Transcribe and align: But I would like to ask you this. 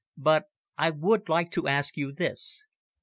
But 0.17 0.45
I 0.79 0.89
would 0.89 1.29
like 1.29 1.51
to 1.51 1.67
ask 1.67 1.95
you 1.95 2.11
this. 2.11 2.65